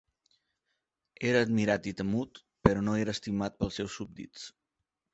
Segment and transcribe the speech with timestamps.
[1.33, 4.53] Era admirat i temut, però no era estimat pels seus súbdits.